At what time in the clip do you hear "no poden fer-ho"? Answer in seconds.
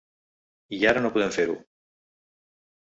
1.05-1.61